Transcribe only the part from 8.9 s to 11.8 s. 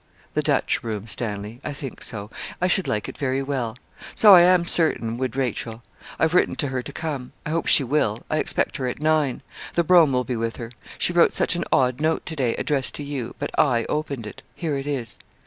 nine. The brougham will be with her. She wrote such an